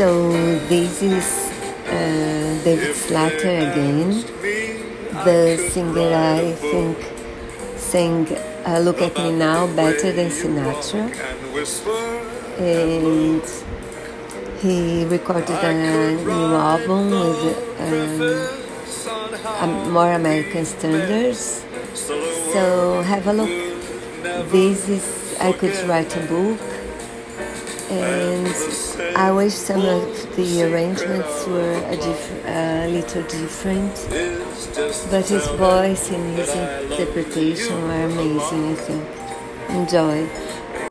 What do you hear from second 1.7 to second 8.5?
uh, David Slater again. The singer I think sang